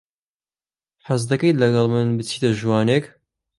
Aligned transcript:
حەز 1.07 1.21
دەکەیت 1.31 1.55
لەگەڵ 1.63 1.85
من 1.93 2.07
بچیتە 2.17 2.49
ژوانێک؟ 2.59 3.05